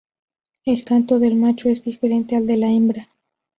El 0.65 0.83
canto 0.83 1.19
del 1.19 1.35
macho 1.35 1.69
es 1.69 1.83
diferente 1.83 2.35
al 2.35 2.47
de 2.47 2.57
la 2.57 2.71
hembra. 2.71 3.07